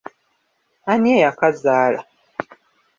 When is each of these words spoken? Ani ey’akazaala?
Ani 0.91 1.11
ey’akazaala? 1.15 1.99